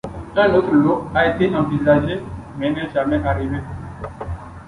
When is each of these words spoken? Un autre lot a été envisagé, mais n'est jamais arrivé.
Un 0.35 0.55
autre 0.55 0.71
lot 0.73 1.09
a 1.13 1.27
été 1.27 1.55
envisagé, 1.55 2.21
mais 2.57 2.71
n'est 2.71 2.89
jamais 2.89 3.17
arrivé. 3.23 3.59